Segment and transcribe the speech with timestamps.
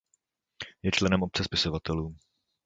[0.83, 2.15] Je členem Obce spisovatelů.